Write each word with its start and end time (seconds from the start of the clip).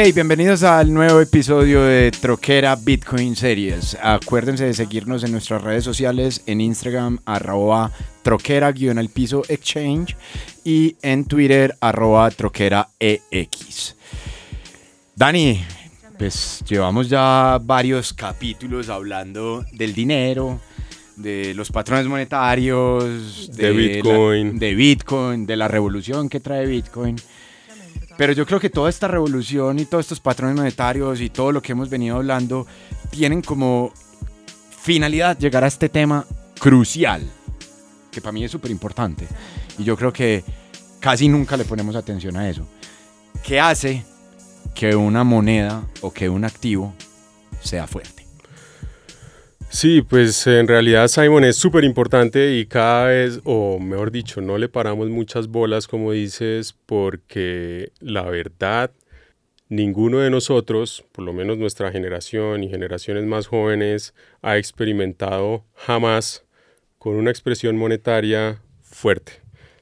Hey, 0.00 0.12
bienvenidos 0.12 0.62
al 0.62 0.94
nuevo 0.94 1.20
episodio 1.20 1.82
de 1.82 2.12
Troquera 2.12 2.76
Bitcoin 2.76 3.34
Series. 3.34 3.98
Acuérdense 4.00 4.64
de 4.64 4.72
seguirnos 4.72 5.24
en 5.24 5.32
nuestras 5.32 5.60
redes 5.60 5.82
sociales, 5.82 6.40
en 6.46 6.60
Instagram, 6.60 7.18
arroba 7.24 7.90
troquera 8.22 8.70
guion 8.70 8.98
al 8.98 9.08
piso 9.08 9.42
exchange 9.48 10.16
y 10.62 10.94
en 11.02 11.24
Twitter, 11.24 11.76
arroba 11.80 12.30
troquera 12.30 12.90
ex. 13.00 13.96
Dani, 15.16 15.64
pues 16.16 16.62
llevamos 16.68 17.08
ya 17.08 17.58
varios 17.60 18.12
capítulos 18.12 18.90
hablando 18.90 19.64
del 19.72 19.94
dinero, 19.94 20.60
de 21.16 21.54
los 21.54 21.72
patrones 21.72 22.06
monetarios, 22.06 23.50
De 23.52 23.72
Bitcoin. 23.72 24.60
de 24.60 24.74
Bitcoin, 24.76 25.44
de 25.44 25.56
la 25.56 25.66
revolución 25.66 26.28
que 26.28 26.38
trae 26.38 26.66
Bitcoin. 26.66 27.16
Pero 28.18 28.32
yo 28.32 28.44
creo 28.44 28.58
que 28.58 28.68
toda 28.68 28.90
esta 28.90 29.06
revolución 29.06 29.78
y 29.78 29.84
todos 29.84 30.06
estos 30.06 30.18
patrones 30.18 30.56
monetarios 30.56 31.20
y 31.20 31.30
todo 31.30 31.52
lo 31.52 31.62
que 31.62 31.70
hemos 31.70 31.88
venido 31.88 32.16
hablando 32.16 32.66
tienen 33.10 33.42
como 33.42 33.92
finalidad 34.82 35.38
llegar 35.38 35.62
a 35.62 35.68
este 35.68 35.88
tema 35.88 36.26
crucial, 36.58 37.22
que 38.10 38.20
para 38.20 38.32
mí 38.32 38.42
es 38.42 38.50
súper 38.50 38.72
importante. 38.72 39.28
Y 39.78 39.84
yo 39.84 39.96
creo 39.96 40.12
que 40.12 40.42
casi 40.98 41.28
nunca 41.28 41.56
le 41.56 41.64
ponemos 41.64 41.94
atención 41.94 42.36
a 42.36 42.50
eso. 42.50 42.66
¿Qué 43.44 43.60
hace 43.60 44.04
que 44.74 44.96
una 44.96 45.22
moneda 45.22 45.84
o 46.00 46.12
que 46.12 46.28
un 46.28 46.44
activo 46.44 46.92
sea 47.62 47.86
fuerte? 47.86 48.17
Sí, 49.70 50.00
pues 50.02 50.46
en 50.46 50.66
realidad 50.66 51.08
Simon 51.08 51.44
es 51.44 51.56
súper 51.56 51.84
importante 51.84 52.54
y 52.54 52.66
cada 52.66 53.06
vez, 53.08 53.40
o 53.44 53.78
mejor 53.78 54.10
dicho, 54.10 54.40
no 54.40 54.56
le 54.56 54.68
paramos 54.68 55.08
muchas 55.10 55.48
bolas, 55.48 55.86
como 55.86 56.12
dices, 56.12 56.74
porque 56.86 57.92
la 58.00 58.22
verdad, 58.22 58.90
ninguno 59.68 60.20
de 60.20 60.30
nosotros, 60.30 61.04
por 61.12 61.24
lo 61.24 61.34
menos 61.34 61.58
nuestra 61.58 61.92
generación 61.92 62.64
y 62.64 62.70
generaciones 62.70 63.24
más 63.24 63.46
jóvenes, 63.46 64.14
ha 64.40 64.56
experimentado 64.56 65.64
jamás 65.74 66.44
con 66.98 67.16
una 67.16 67.30
expresión 67.30 67.76
monetaria 67.76 68.62
fuerte, 68.82 69.32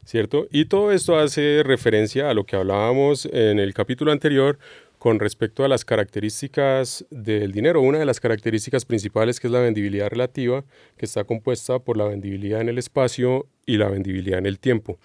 ¿cierto? 0.04 0.48
Y 0.50 0.64
todo 0.64 0.90
esto 0.90 1.16
hace 1.16 1.62
referencia 1.64 2.28
a 2.28 2.34
lo 2.34 2.44
que 2.44 2.56
hablábamos 2.56 3.26
en 3.26 3.60
el 3.60 3.72
capítulo 3.72 4.10
anterior 4.10 4.58
con 4.98 5.18
respecto 5.20 5.64
a 5.64 5.68
las 5.68 5.84
características 5.84 7.04
del 7.10 7.52
dinero. 7.52 7.80
Una 7.80 7.98
de 7.98 8.06
las 8.06 8.20
características 8.20 8.84
principales 8.84 9.38
que 9.40 9.46
es 9.46 9.52
la 9.52 9.60
vendibilidad 9.60 10.08
relativa, 10.08 10.64
que 10.96 11.06
está 11.06 11.24
compuesta 11.24 11.78
por 11.78 11.96
la 11.96 12.04
vendibilidad 12.04 12.60
en 12.60 12.68
el 12.68 12.78
espacio 12.78 13.46
y 13.66 13.76
la 13.76 13.88
vendibilidad 13.88 14.38
en 14.38 14.46
el 14.46 14.58
tiempo. 14.58 14.98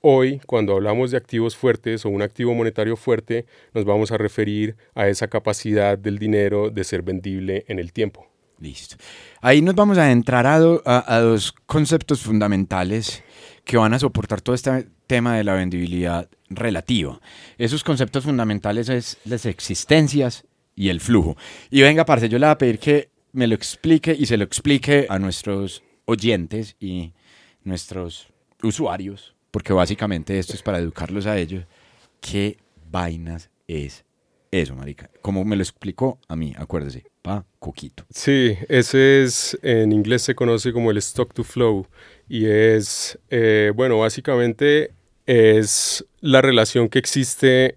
Hoy, 0.00 0.40
cuando 0.46 0.74
hablamos 0.74 1.10
de 1.10 1.16
activos 1.16 1.56
fuertes 1.56 2.04
o 2.04 2.08
un 2.08 2.22
activo 2.22 2.54
monetario 2.54 2.96
fuerte, 2.96 3.46
nos 3.74 3.84
vamos 3.84 4.12
a 4.12 4.16
referir 4.18 4.76
a 4.94 5.08
esa 5.08 5.26
capacidad 5.28 5.98
del 5.98 6.18
dinero 6.18 6.70
de 6.70 6.84
ser 6.84 7.02
vendible 7.02 7.64
en 7.68 7.78
el 7.78 7.92
tiempo. 7.92 8.26
Listo. 8.60 8.96
Ahí 9.40 9.62
nos 9.62 9.74
vamos 9.74 9.98
a 9.98 10.10
entrar 10.10 10.46
a, 10.46 10.58
do- 10.58 10.82
a- 10.84 11.20
dos 11.20 11.52
conceptos 11.66 12.22
fundamentales 12.22 13.22
que 13.64 13.76
van 13.76 13.94
a 13.94 13.98
soportar 13.98 14.40
todo 14.40 14.54
este 14.54 14.88
tema 15.06 15.36
de 15.36 15.44
la 15.44 15.54
vendibilidad 15.54 16.28
relativa. 16.50 17.20
Esos 17.56 17.84
conceptos 17.84 18.24
fundamentales 18.24 18.88
es 18.88 19.18
las 19.24 19.46
existencias 19.46 20.44
y 20.74 20.88
el 20.88 21.00
flujo. 21.00 21.36
Y 21.70 21.82
venga, 21.82 22.04
parce, 22.04 22.28
yo 22.28 22.38
le 22.38 22.46
voy 22.46 22.52
a 22.52 22.58
pedir 22.58 22.78
que 22.78 23.10
me 23.32 23.46
lo 23.46 23.54
explique 23.54 24.16
y 24.18 24.26
se 24.26 24.36
lo 24.36 24.44
explique 24.44 25.06
a 25.08 25.18
nuestros 25.18 25.82
oyentes 26.04 26.76
y 26.80 27.12
nuestros 27.64 28.28
usuarios, 28.62 29.34
porque 29.50 29.72
básicamente 29.72 30.38
esto 30.38 30.54
es 30.54 30.62
para 30.62 30.78
educarlos 30.78 31.26
a 31.26 31.36
ellos. 31.38 31.64
¿Qué 32.20 32.58
vainas 32.90 33.50
es 33.66 34.04
eso, 34.50 34.74
marica? 34.74 35.10
Como 35.20 35.44
me 35.44 35.56
lo 35.56 35.62
explicó 35.62 36.18
a 36.28 36.36
mí, 36.36 36.54
acuérdese, 36.56 37.04
pa, 37.22 37.44
coquito. 37.58 38.04
Sí, 38.10 38.56
ese 38.68 39.22
es, 39.22 39.58
en 39.62 39.92
inglés 39.92 40.22
se 40.22 40.34
conoce 40.34 40.72
como 40.72 40.90
el 40.90 40.96
stock 40.98 41.34
to 41.34 41.44
flow 41.44 41.86
y 42.28 42.46
es, 42.46 43.18
eh, 43.30 43.72
bueno, 43.74 43.98
básicamente 43.98 44.92
es 45.28 46.06
la 46.20 46.40
relación 46.40 46.88
que 46.88 46.98
existe, 46.98 47.76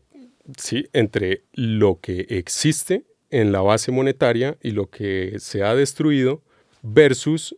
sí, 0.57 0.87
entre 0.93 1.43
lo 1.53 1.99
que 2.01 2.25
existe 2.29 3.03
en 3.29 3.51
la 3.51 3.59
base 3.61 3.91
monetaria 3.91 4.57
y 4.63 4.71
lo 4.71 4.89
que 4.89 5.35
se 5.39 5.61
ha 5.63 5.75
destruido 5.75 6.41
versus 6.81 7.53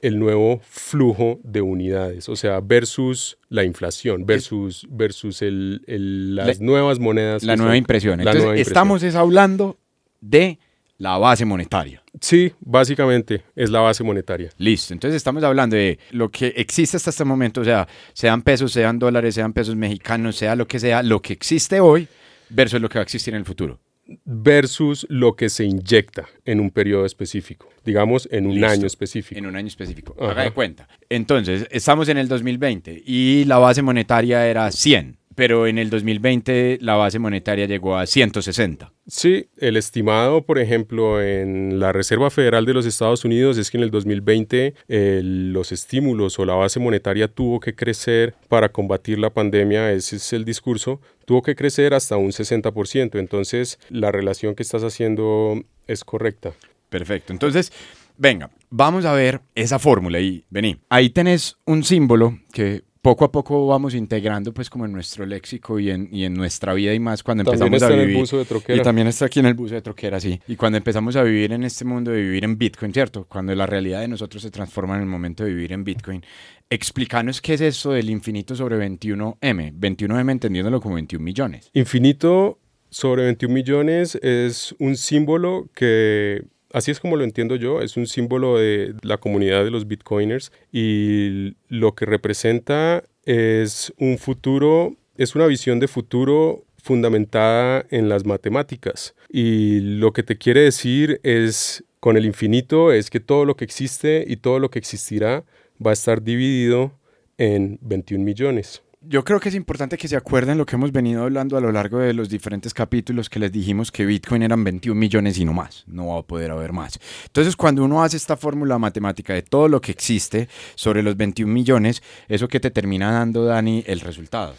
el 0.00 0.18
nuevo 0.20 0.60
flujo 0.62 1.40
de 1.42 1.60
unidades, 1.62 2.28
o 2.28 2.36
sea, 2.36 2.60
versus 2.60 3.38
la 3.48 3.64
inflación, 3.64 4.26
versus, 4.26 4.86
versus 4.90 5.40
el, 5.42 5.82
el- 5.86 6.36
las 6.36 6.60
La- 6.60 6.64
nuevas 6.66 6.98
monedas. 7.00 7.42
La 7.42 7.56
nueva 7.56 7.72
son- 7.72 7.78
impresión. 7.78 8.18
la 8.18 8.22
Entonces, 8.24 8.42
nueva 8.42 8.54
impresión. 8.58 8.70
estamos 8.72 9.02
es 9.02 9.14
hablando 9.16 9.78
de 10.20 10.58
la 10.98 11.16
base 11.16 11.44
monetaria. 11.44 12.02
Sí, 12.20 12.52
básicamente 12.60 13.42
es 13.54 13.70
la 13.70 13.80
base 13.80 14.02
monetaria. 14.04 14.50
Listo. 14.58 14.92
Entonces, 14.92 15.16
estamos 15.16 15.42
hablando 15.44 15.76
de 15.76 15.98
lo 16.10 16.28
que 16.28 16.48
existe 16.56 16.96
hasta 16.96 17.10
este 17.10 17.24
momento, 17.24 17.60
o 17.60 17.64
sea, 17.64 17.86
sean 18.12 18.42
pesos, 18.42 18.72
sean 18.72 18.98
dólares, 18.98 19.34
sean 19.34 19.52
pesos 19.52 19.76
mexicanos, 19.76 20.36
sea 20.36 20.56
lo 20.56 20.66
que 20.66 20.78
sea, 20.80 21.02
lo 21.02 21.22
que 21.22 21.32
existe 21.32 21.80
hoy 21.80 22.08
versus 22.50 22.80
lo 22.80 22.88
que 22.88 22.98
va 22.98 23.02
a 23.02 23.04
existir 23.04 23.32
en 23.34 23.38
el 23.40 23.44
futuro. 23.46 23.78
versus 24.24 25.06
lo 25.10 25.36
que 25.36 25.50
se 25.50 25.64
inyecta 25.64 26.26
en 26.46 26.60
un 26.60 26.70
periodo 26.70 27.04
específico, 27.04 27.68
digamos 27.84 28.26
en 28.32 28.46
un 28.46 28.54
Listo. 28.54 28.68
año 28.68 28.86
específico. 28.86 29.38
En 29.38 29.44
un 29.46 29.54
año 29.54 29.68
específico. 29.68 30.16
Ajá. 30.18 30.30
Haga 30.30 30.42
de 30.44 30.50
cuenta. 30.52 30.88
Entonces, 31.10 31.68
estamos 31.70 32.08
en 32.08 32.16
el 32.16 32.26
2020 32.26 33.02
y 33.06 33.44
la 33.44 33.58
base 33.58 33.82
monetaria 33.82 34.46
era 34.46 34.70
100, 34.72 35.18
pero 35.34 35.66
en 35.66 35.76
el 35.78 35.90
2020 35.90 36.78
la 36.80 36.94
base 36.96 37.18
monetaria 37.18 37.66
llegó 37.66 37.96
a 37.98 38.06
160. 38.06 38.92
Sí, 39.10 39.48
el 39.56 39.78
estimado, 39.78 40.42
por 40.42 40.58
ejemplo, 40.58 41.22
en 41.22 41.80
la 41.80 41.92
Reserva 41.92 42.28
Federal 42.28 42.66
de 42.66 42.74
los 42.74 42.84
Estados 42.84 43.24
Unidos 43.24 43.56
es 43.56 43.70
que 43.70 43.78
en 43.78 43.84
el 43.84 43.90
2020 43.90 44.74
eh, 44.86 45.20
los 45.24 45.72
estímulos 45.72 46.38
o 46.38 46.44
la 46.44 46.52
base 46.52 46.78
monetaria 46.78 47.26
tuvo 47.26 47.58
que 47.58 47.74
crecer 47.74 48.34
para 48.48 48.68
combatir 48.68 49.18
la 49.18 49.30
pandemia, 49.30 49.92
ese 49.92 50.16
es 50.16 50.34
el 50.34 50.44
discurso, 50.44 51.00
tuvo 51.24 51.40
que 51.40 51.56
crecer 51.56 51.94
hasta 51.94 52.18
un 52.18 52.32
60%. 52.32 53.18
Entonces, 53.18 53.78
la 53.88 54.12
relación 54.12 54.54
que 54.54 54.62
estás 54.62 54.84
haciendo 54.84 55.62
es 55.86 56.04
correcta. 56.04 56.52
Perfecto. 56.90 57.32
Entonces, 57.32 57.72
venga, 58.18 58.50
vamos 58.68 59.06
a 59.06 59.14
ver 59.14 59.40
esa 59.54 59.78
fórmula 59.78 60.20
y 60.20 60.44
vení. 60.50 60.76
Ahí 60.90 61.08
tenés 61.08 61.56
un 61.64 61.82
símbolo 61.82 62.38
que 62.52 62.82
poco 63.08 63.24
a 63.24 63.32
poco 63.32 63.66
vamos 63.66 63.94
integrando 63.94 64.52
pues 64.52 64.68
como 64.68 64.84
en 64.84 64.92
nuestro 64.92 65.24
léxico 65.24 65.78
y 65.80 65.90
en, 65.90 66.10
y 66.12 66.24
en 66.24 66.34
nuestra 66.34 66.74
vida 66.74 66.92
y 66.92 67.00
más 67.00 67.22
cuando 67.22 67.42
También 67.42 67.72
empezamos 67.72 67.76
está 67.82 67.86
a 67.88 67.94
en 67.94 68.00
el 68.00 68.06
vivir. 68.08 68.20
buzo 68.20 68.36
de 68.36 68.44
troquera. 68.44 68.78
Y 68.78 68.82
también 68.82 69.06
está 69.06 69.24
aquí 69.24 69.40
en 69.40 69.46
el 69.46 69.54
buzo 69.54 69.74
de 69.74 69.80
troquera, 69.80 70.20
sí. 70.20 70.38
Y 70.46 70.56
cuando 70.56 70.76
empezamos 70.76 71.16
a 71.16 71.22
vivir 71.22 71.52
en 71.54 71.64
este 71.64 71.86
mundo 71.86 72.10
de 72.10 72.20
vivir 72.20 72.44
en 72.44 72.58
Bitcoin, 72.58 72.92
¿cierto? 72.92 73.24
Cuando 73.24 73.54
la 73.54 73.64
realidad 73.64 74.00
de 74.02 74.08
nosotros 74.08 74.42
se 74.42 74.50
transforma 74.50 74.96
en 74.96 75.00
el 75.00 75.06
momento 75.06 75.42
de 75.42 75.50
vivir 75.54 75.72
en 75.72 75.84
Bitcoin. 75.84 76.22
Explícanos 76.68 77.40
qué 77.40 77.54
es 77.54 77.62
eso 77.62 77.92
del 77.92 78.10
infinito 78.10 78.54
sobre 78.54 78.76
21M. 78.76 79.72
21M 79.72 80.30
entendiéndolo 80.30 80.78
como 80.82 80.96
21 80.96 81.24
millones. 81.24 81.70
Infinito 81.72 82.58
sobre 82.90 83.24
21 83.24 83.54
millones 83.54 84.16
es 84.16 84.74
un 84.78 84.96
símbolo 84.96 85.70
que, 85.74 86.44
así 86.72 86.90
es 86.90 87.00
como 87.00 87.16
lo 87.16 87.24
entiendo 87.24 87.56
yo, 87.56 87.80
es 87.80 87.96
un 87.96 88.06
símbolo 88.06 88.58
de 88.58 88.94
la 89.02 89.18
comunidad 89.18 89.64
de 89.64 89.70
los 89.70 89.86
bitcoiners 89.86 90.52
y 90.72 91.54
lo 91.68 91.94
que 91.94 92.06
representa 92.06 93.04
es 93.24 93.92
un 93.98 94.18
futuro, 94.18 94.96
es 95.16 95.34
una 95.34 95.46
visión 95.46 95.80
de 95.80 95.88
futuro 95.88 96.64
fundamentada 96.82 97.84
en 97.90 98.08
las 98.08 98.24
matemáticas. 98.24 99.14
Y 99.28 99.80
lo 99.80 100.12
que 100.12 100.22
te 100.22 100.38
quiere 100.38 100.62
decir 100.62 101.20
es, 101.22 101.84
con 102.00 102.16
el 102.16 102.24
infinito, 102.24 102.92
es 102.92 103.10
que 103.10 103.20
todo 103.20 103.44
lo 103.44 103.56
que 103.56 103.64
existe 103.64 104.24
y 104.26 104.36
todo 104.36 104.58
lo 104.58 104.70
que 104.70 104.78
existirá 104.78 105.44
va 105.84 105.90
a 105.90 105.94
estar 105.94 106.22
dividido 106.22 106.92
en 107.36 107.78
21 107.82 108.24
millones. 108.24 108.82
Yo 109.00 109.22
creo 109.22 109.38
que 109.38 109.48
es 109.48 109.54
importante 109.54 109.96
que 109.96 110.08
se 110.08 110.16
acuerden 110.16 110.58
lo 110.58 110.66
que 110.66 110.74
hemos 110.74 110.90
venido 110.90 111.22
hablando 111.22 111.56
a 111.56 111.60
lo 111.60 111.70
largo 111.70 111.98
de 111.98 112.12
los 112.12 112.28
diferentes 112.28 112.74
capítulos 112.74 113.30
que 113.30 113.38
les 113.38 113.52
dijimos 113.52 113.92
que 113.92 114.04
Bitcoin 114.04 114.42
eran 114.42 114.64
21 114.64 114.98
millones 114.98 115.38
y 115.38 115.44
no 115.44 115.52
más, 115.52 115.84
no 115.86 116.08
va 116.08 116.18
a 116.18 116.22
poder 116.22 116.50
haber 116.50 116.72
más. 116.72 116.98
Entonces, 117.26 117.54
cuando 117.54 117.84
uno 117.84 118.02
hace 118.02 118.16
esta 118.16 118.36
fórmula 118.36 118.76
matemática 118.76 119.34
de 119.34 119.42
todo 119.42 119.68
lo 119.68 119.80
que 119.80 119.92
existe 119.92 120.48
sobre 120.74 121.04
los 121.04 121.16
21 121.16 121.52
millones, 121.52 122.02
eso 122.26 122.48
que 122.48 122.58
te 122.58 122.72
termina 122.72 123.12
dando, 123.12 123.44
Dani, 123.44 123.84
el 123.86 124.00
resultado. 124.00 124.56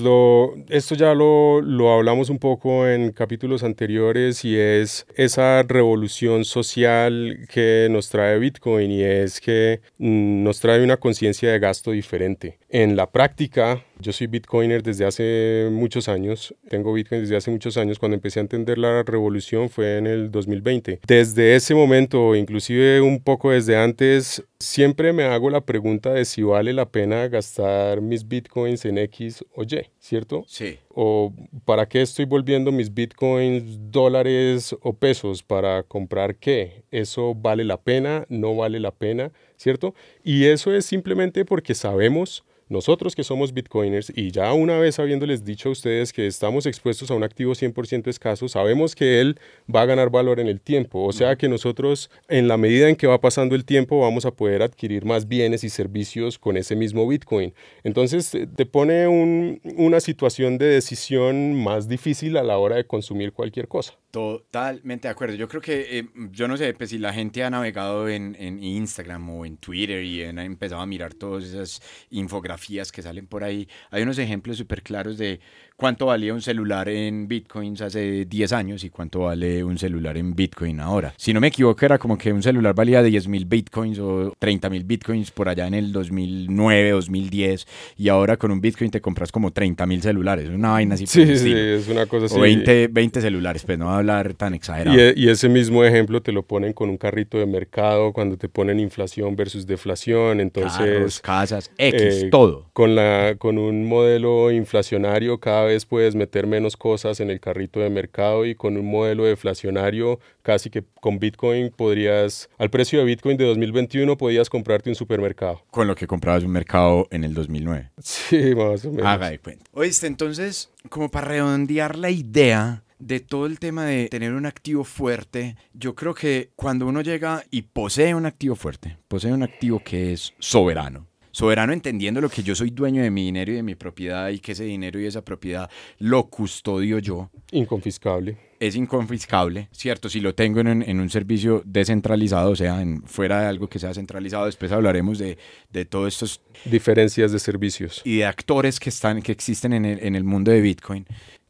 esto 0.70 0.96
ya 0.96 1.14
lo, 1.14 1.60
lo, 1.60 1.92
hablamos 1.92 2.30
un 2.30 2.40
poco 2.40 2.88
en 2.88 3.12
capítulos 3.12 3.64
anteriores 3.64 4.46
y 4.46 4.56
es 4.56 5.06
esa 5.16 5.64
revolución 5.64 6.46
social 6.46 7.46
que 7.52 7.90
nos 7.92 8.08
trae 8.08 8.40
Bitcoin 8.40 8.90
y 8.90 9.04
es 9.04 9.42
que 9.42 9.82
mm, 9.98 10.44
nos 10.44 10.62
trae 10.62 10.82
una 10.82 10.96
conciencia 10.96 11.52
de 11.52 11.60
gasto 11.60 11.92
diferente. 11.92 12.58
En 12.70 12.96
la 12.96 13.12
práctica, 13.12 13.84
yo 14.04 14.12
soy 14.12 14.28
Bitcoiner 14.28 14.84
desde 14.84 15.06
hace 15.06 15.70
muchos 15.72 16.08
años, 16.08 16.54
tengo 16.70 16.94
Bitcoin 16.94 17.22
desde 17.22 17.38
hace 17.38 17.50
muchos 17.50 17.78
años, 17.78 17.98
cuando 17.98 18.16
empecé 18.16 18.40
a 18.40 18.42
entender 18.42 18.78
la 18.78 19.02
revolución 19.04 19.70
fue 19.70 19.98
en 19.98 20.06
el 20.06 20.30
2020. 20.30 21.00
Desde 21.08 21.56
ese 21.56 21.74
momento, 21.74 22.36
inclusive 22.36 23.02
un 23.02 23.22
poco 23.22 23.52
desde 23.52 23.78
antes, 23.78 24.44
siempre 24.60 25.14
me 25.14 25.24
hago 25.24 25.50
la 25.50 25.62
pregunta 25.62 26.14
de 26.14 26.26
si 26.26 26.44
vale 26.44 26.74
la 26.74 26.90
pena 26.90 27.28
gastar 27.30 28.02
mis 28.02 28.28
Bitcoins 28.28 28.86
en 28.86 28.98
X 28.98 29.44
o 29.56 29.64
Y, 29.64 29.90
¿cierto? 30.00 30.44
Sí. 30.48 30.78
O 30.90 31.34
para 31.66 31.88
qué 31.88 32.02
estoy 32.02 32.26
volviendo 32.26 32.72
mis 32.72 32.94
Bitcoins 32.94 33.64
dólares 33.90 34.76
o 34.82 34.94
pesos, 34.94 35.44
para 35.44 35.84
comprar 35.84 36.36
qué. 36.36 36.84
¿Eso 36.92 37.34
vale 37.34 37.64
la 37.64 37.82
pena? 37.82 38.26
¿No 38.30 38.56
vale 38.56 38.80
la 38.80 38.92
pena? 38.92 39.32
¿Cierto? 39.56 39.96
Y 40.24 40.46
eso 40.46 40.74
es 40.74 40.86
simplemente 40.86 41.46
porque 41.46 41.74
sabemos 41.74 42.44
nosotros 42.74 43.16
que 43.16 43.24
somos 43.24 43.54
bitcoiners 43.54 44.12
y 44.14 44.32
ya 44.32 44.52
una 44.52 44.78
vez 44.80 45.00
habiéndoles 45.00 45.46
dicho 45.46 45.70
a 45.70 45.72
ustedes 45.72 46.12
que 46.12 46.28
estamos 46.28 46.66
expuestos 46.66 47.10
a 47.12 47.14
un 47.14 47.24
activo 47.24 47.54
100% 47.54 48.08
escaso, 48.08 48.50
sabemos 48.50 48.96
que 48.96 49.22
él 49.22 49.40
va 49.74 49.84
a 49.84 49.86
ganar 49.86 50.10
valor 50.10 50.40
en 50.40 50.48
el 50.48 50.60
tiempo. 50.60 51.06
O 51.06 51.14
sea 51.14 51.36
que 51.36 51.48
nosotros 51.48 52.10
en 52.28 52.48
la 52.48 52.58
medida 52.58 52.90
en 52.90 52.96
que 52.96 53.08
va 53.08 53.22
pasando 53.22 53.56
el 53.56 53.64
tiempo 53.64 54.00
vamos 54.00 54.26
a 54.26 54.32
poder 54.32 54.64
adquirir 54.64 55.06
más 55.06 55.28
bienes 55.28 55.64
y 55.64 55.70
servicios 55.70 56.40
con 56.40 56.58
ese 56.58 56.76
mismo 56.76 57.08
bitcoin. 57.08 57.54
Entonces 57.84 58.32
te 58.56 58.66
pone 58.66 59.08
una 59.08 60.00
situación 60.00 60.58
de 60.58 60.66
decisión 60.66 61.54
más 61.54 61.88
difícil 61.88 62.36
a 62.38 62.44
la 62.44 62.58
hora 62.58 62.76
de 62.78 62.86
consumir 62.86 63.32
cualquier 63.32 63.68
cosa. 63.68 63.94
Totalmente 64.10 65.08
de 65.08 65.12
acuerdo. 65.12 65.36
Yo 65.36 65.48
creo 65.48 65.62
que, 65.62 66.00
eh, 66.00 66.08
yo 66.32 66.48
no 66.48 66.56
sé, 66.56 66.74
pues 66.74 66.92
si 66.92 67.00
la 67.00 67.14
gente 67.14 67.44
ha 67.44 67.50
navegado 67.50 68.08
en, 68.10 68.36
en, 68.40 68.64
Instagram 68.64 69.28
o 69.32 69.44
en 69.44 69.58
Twitter 69.58 70.04
y 70.04 70.22
ha 70.22 70.30
empezado 70.30 70.82
a 70.82 70.86
mirar 70.86 71.16
todas 71.16 71.46
esas 71.46 71.82
infografías 72.12 72.63
que 72.92 73.02
salen 73.02 73.28
por 73.28 73.44
ahí, 73.44 73.68
hay 73.92 74.04
unos 74.04 74.18
ejemplos 74.18 74.58
súper 74.58 74.84
claros 74.84 75.18
de 75.18 75.40
cuánto 75.84 76.06
valía 76.06 76.34
un 76.34 76.42
celular 76.42 76.88
en 76.88 77.28
bitcoins 77.28 77.82
hace 77.82 78.24
10 78.24 78.54
años 78.54 78.86
y 78.86 78.90
cuánto 78.90 79.20
vale 79.20 79.66
un 79.66 79.78
celular 79.78 80.16
en 80.16 80.34
bitcoin 80.34 80.80
ahora. 80.80 81.14
Si 81.18 81.34
no 81.34 81.42
me 81.42 81.48
equivoco, 81.48 81.86
era 81.86 81.98
como 81.98 82.18
que 82.18 82.32
un 82.32 82.42
celular 82.42 82.74
valía 82.74 83.04
10 83.04 83.28
mil 83.28 83.44
bitcoins 83.44 84.00
o 84.00 84.34
30 84.40 84.70
mil 84.70 84.86
bitcoins 84.86 85.32
por 85.32 85.50
allá 85.50 85.68
en 85.68 85.74
el 85.74 85.92
2009, 85.92 86.92
2010 86.92 87.68
y 87.98 88.08
ahora 88.08 88.38
con 88.38 88.52
un 88.52 88.62
bitcoin 88.62 88.92
te 88.92 89.02
compras 89.02 89.30
como 89.30 89.52
30 89.52 89.86
mil 89.86 90.02
celulares. 90.02 90.48
Una 90.48 90.72
vaina 90.72 90.96
así. 90.96 91.06
Sí, 91.06 91.38
sí, 91.38 91.52
es 91.54 91.90
una 91.90 92.06
cosa 92.06 92.28
así. 92.28 92.36
O 92.38 92.40
20, 92.40 92.88
20 92.88 93.20
celulares, 93.20 93.66
pues 93.66 93.78
no 93.78 93.88
va 93.88 93.96
a 93.96 93.98
hablar 93.98 94.36
tan 94.36 94.54
exagerado. 94.54 94.98
Y, 94.98 95.26
y, 95.26 95.28
ese 95.28 95.50
mismo 95.50 95.84
ejemplo 95.84 96.22
te 96.22 96.32
lo 96.32 96.44
ponen 96.44 96.72
con 96.72 96.90
un 96.90 96.96
carrito 96.96 97.38
de 97.38 97.46
mercado 97.46 98.14
cuando 98.14 98.38
te 98.38 98.48
ponen 98.48 98.80
inflación 98.80 99.36
versus 99.36 99.68
deflación. 99.68 100.40
Entonces. 100.40 100.78
Carros, 100.78 101.20
casas, 101.20 101.72
X, 101.78 102.02
eh, 102.24 102.30
todo. 102.32 102.68
Con, 102.72 102.96
la, 102.96 103.36
con 103.38 103.58
un 103.58 103.86
modelo 103.86 104.50
inflacionario 104.50 105.42
cada 105.42 105.73
vez 105.74 105.86
puedes 105.86 106.16
meter 106.16 106.48
menos 106.48 106.78
cosas 106.78 107.20
en 107.20 107.30
el 107.30 107.40
carrito 107.40 107.80
de 107.80 107.90
mercado 107.90 108.46
y 108.46 108.56
con 108.56 108.78
un 108.78 108.86
modelo 108.86 109.26
deflacionario 109.26 110.20
casi 110.42 110.70
que 110.70 110.84
con 111.02 111.20
Bitcoin 111.20 111.72
podrías, 111.72 112.50
al 112.58 112.70
precio 112.70 113.00
de 113.00 113.06
Bitcoin 113.06 113.38
de 113.38 113.46
2021 113.46 114.18
podías 114.18 114.50
comprarte 114.50 114.90
un 114.90 114.96
supermercado. 114.96 115.64
Con 115.72 115.88
lo 115.88 115.96
que 115.96 116.08
comprabas 116.08 116.44
un 116.44 116.52
mercado 116.52 117.08
en 117.12 117.24
el 117.24 117.34
2009. 117.34 117.92
Sí, 118.02 118.56
más 118.56 118.86
o 118.86 118.92
menos. 118.92 119.06
Haga 119.06 119.30
de 119.30 119.40
cuenta. 119.40 119.66
Oíste, 119.74 120.08
entonces, 120.08 120.72
como 120.90 121.10
para 121.10 121.28
redondear 121.28 121.98
la 121.98 122.10
idea 122.10 122.84
de 123.00 123.20
todo 123.20 123.46
el 123.46 123.60
tema 123.60 123.86
de 123.86 124.08
tener 124.08 124.34
un 124.34 124.46
activo 124.46 124.84
fuerte, 124.84 125.58
yo 125.74 125.94
creo 125.96 126.14
que 126.14 126.52
cuando 126.56 126.88
uno 126.88 127.02
llega 127.02 127.44
y 127.52 127.64
posee 127.64 128.16
un 128.16 128.26
activo 128.26 128.56
fuerte, 128.56 128.98
posee 129.08 129.34
un 129.34 129.44
activo 129.44 129.80
que 129.84 130.14
es 130.14 130.34
soberano, 130.40 131.08
soberano 131.34 131.74
entendiendo 131.74 132.22
lo 132.22 132.30
que 132.30 132.44
yo 132.44 132.56
soy 132.56 132.70
dueño 132.70 133.02
de 133.02 133.12
mi 133.12 133.26
dinero 133.26 133.52
y 133.52 133.56
de 133.56 133.64
mi 133.64 133.76
propiedad 133.76 134.30
y 134.30 134.40
que 134.40 134.54
ese 134.54 134.64
dinero 134.64 135.00
y 135.02 135.08
esa 135.08 135.26
propiedad 135.26 135.70
lo 135.98 136.28
custodio 136.28 137.00
yo. 137.00 137.30
Inconfiscable. 137.52 138.38
Es 138.60 138.76
inconfiscable, 138.76 139.68
¿cierto? 139.72 140.08
Si 140.10 140.22
lo 140.22 140.36
tengo 140.36 140.62
en, 140.62 141.00
un 141.00 141.10
servicio 141.10 141.62
descentralizado, 141.66 142.52
o 142.52 142.56
sea, 142.56 142.82
en, 142.82 143.02
fuera 143.04 143.42
de 143.42 143.48
algo 143.48 143.68
que 143.68 143.80
sea 143.80 143.94
centralizado, 143.94 144.46
después 144.46 144.72
hablaremos 144.72 145.18
de, 145.18 145.38
de 145.72 145.84
todos 145.84 146.14
estos... 146.14 146.42
Diferencias 146.64 147.34
de 147.34 147.40
servicios. 147.40 148.02
Y 148.06 148.18
de 148.18 148.26
actores 148.26 148.80
que, 148.80 148.90
están, 148.90 149.22
que 149.22 149.34
existen 149.34 149.74
en 149.74 149.86
el, 149.86 150.00
en 150.02 150.16
el 150.16 150.24
mundo 150.24 150.52
de 150.52 150.62
Bitcoin. 150.62 151.06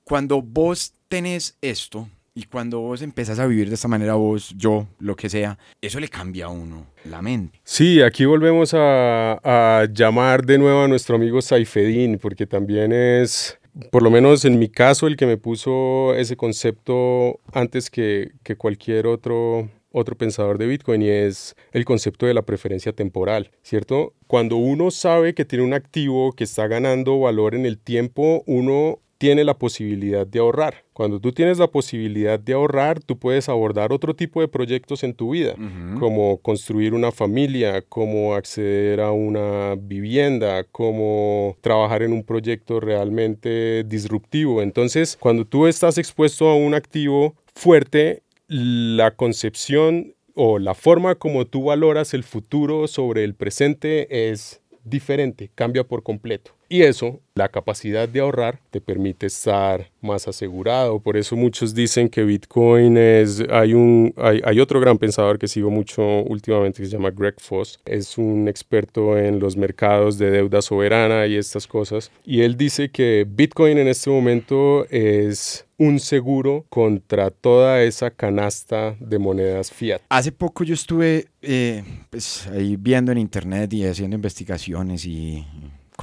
Cuando 0.06 0.42
vos 0.42 0.94
tenés 1.08 1.58
esto, 1.62 2.10
y 2.36 2.44
cuando 2.46 2.80
vos 2.80 3.02
empezás 3.02 3.40
a 3.40 3.46
vivir 3.46 3.70
de 3.70 3.76
esta 3.76 3.88
manera, 3.88 4.16
vos, 4.16 4.54
yo, 4.58 4.88
lo 5.00 5.16
que 5.16 5.30
sea, 5.30 5.58
eso 5.82 6.00
le 6.00 6.08
cambia 6.08 6.46
a 6.46 6.50
uno 6.50 6.88
la 7.06 7.22
mente. 7.22 7.60
Sí, 7.64 8.02
aquí 8.02 8.26
volvemos 8.26 8.74
a, 8.74 9.88
llamar 9.94 10.46
de 10.46 10.58
nuevo 10.58 10.84
a 10.84 10.88
nuestro 10.88 11.16
amigo 11.16 11.42
Saifedin, 11.42 12.18
porque 12.18 12.48
también 12.48 12.92
es 12.92 13.60
por 13.92 14.04
lo 14.04 14.12
menos 14.12 14.46
en 14.46 14.60
mi 14.60 14.70
caso, 14.70 15.08
el 15.08 15.18
que 15.18 15.26
me 15.26 15.38
puso 15.38 16.14
ese 16.16 16.38
concepto 16.38 17.40
antes 17.52 17.90
que, 17.90 18.32
que 18.44 18.56
cualquier 18.56 19.08
otro 19.08 19.68
otro 19.94 20.18
pensador 20.18 20.58
de 20.58 20.66
Bitcoin 20.66 21.04
y 21.04 21.10
es 21.10 21.56
el 21.72 21.86
concepto 21.86 22.26
de 22.26 22.34
la 22.34 22.42
preferencia 22.42 22.94
temporal, 22.94 23.52
¿cierto? 23.62 24.14
Cuando 24.28 24.58
uno 24.58 24.90
sabe 24.92 25.36
que 25.36 25.46
tiene 25.46 25.64
un 25.64 25.74
activo 25.74 26.34
que 26.34 26.44
está 26.44 26.68
ganando 26.68 27.20
valor 27.20 27.54
en 27.54 27.66
el 27.66 27.78
tiempo, 27.78 28.44
uno 28.48 29.00
tiene 29.18 29.44
la 29.44 29.54
posibilidad 29.54 30.28
de 30.28 30.40
ahorrar. 30.40 30.84
Cuando 30.94 31.20
tú 31.20 31.32
tienes 31.32 31.58
la 31.58 31.68
posibilidad 31.68 32.40
de 32.40 32.54
ahorrar, 32.54 33.00
tú 33.00 33.18
puedes 33.18 33.50
abordar 33.50 33.94
otro 33.94 34.16
tipo 34.16 34.42
de 34.42 34.48
proyectos 34.48 35.04
en 35.04 35.14
tu 35.14 35.32
vida, 35.32 35.56
como 36.00 36.38
construir 36.38 36.94
una 36.94 37.12
familia, 37.12 37.82
como 37.82 38.36
acceder 38.36 39.00
a 39.00 39.12
una 39.12 39.76
vivienda, 39.80 40.64
como 40.66 41.58
trabajar 41.62 42.04
en 42.04 42.14
un 42.14 42.24
proyecto 42.24 42.80
realmente 42.80 43.84
disruptivo. 43.86 44.62
Entonces, 44.62 45.18
cuando 45.20 45.46
tú 45.46 45.68
estás 45.68 45.98
expuesto 45.98 46.50
a 46.50 46.56
un 46.56 46.74
activo 46.74 47.36
fuerte, 47.56 48.24
la 48.48 49.12
concepción 49.12 50.16
o 50.36 50.60
la 50.60 50.74
forma 50.74 51.16
como 51.16 51.46
tú 51.46 51.66
valoras 51.66 52.14
el 52.14 52.24
futuro 52.24 52.88
sobre 52.88 53.24
el 53.24 53.36
presente 53.36 54.32
es 54.32 54.62
diferente, 54.84 55.50
cambia 55.56 55.84
por 55.84 56.04
completo. 56.04 56.56
Y 56.74 56.82
eso, 56.82 57.22
la 57.36 57.50
capacidad 57.50 58.10
de 58.10 58.20
ahorrar, 58.20 58.60
te 58.72 58.82
permite 58.82 59.28
estar 59.28 59.92
más 60.02 60.28
asegurado. 60.28 61.00
Por 61.00 61.18
eso 61.18 61.36
muchos 61.36 61.76
dicen 61.76 62.10
que 62.10 62.24
Bitcoin 62.24 62.98
es... 62.98 63.44
Hay, 63.52 63.76
un, 63.76 64.12
hay, 64.18 64.42
hay, 64.44 64.60
otro 64.60 64.80
gran 64.80 64.98
pensador 64.98 65.38
que 65.38 65.48
sigo 65.48 65.70
mucho 65.70 66.02
últimamente 66.24 66.82
que 66.82 66.88
se 66.88 66.94
llama 66.94 67.12
Greg 67.12 67.36
Foss. 67.40 67.80
Es 67.86 68.18
un 68.18 68.48
experto 68.48 69.20
en 69.20 69.40
los 69.40 69.56
mercados 69.56 70.18
de 70.18 70.32
deuda 70.32 70.64
soberana 70.64 71.28
y 71.28 71.36
estas 71.36 71.68
cosas. 71.68 72.10
Y 72.26 72.42
él 72.42 72.58
dice 72.58 72.90
que 72.90 73.28
Bitcoin 73.30 73.78
en 73.78 73.88
este 73.88 74.10
momento 74.10 74.88
es 74.90 75.68
un 75.78 76.00
seguro 76.00 76.66
contra 76.70 77.30
toda 77.30 77.84
esa 77.84 78.10
canasta 78.10 78.96
de 79.00 79.20
monedas 79.20 79.72
fiat. 79.72 80.02
Hace 80.10 80.32
poco 80.32 80.64
yo 80.64 80.74
estuve 80.74 81.28
eh, 81.44 81.84
pues, 82.10 82.48
ahí 82.48 82.78
viendo 82.78 83.12
en 83.12 83.20
internet 83.20 83.72
y 83.74 83.86
haciendo 83.86 84.16
investigaciones 84.16 85.06
y 85.06 85.46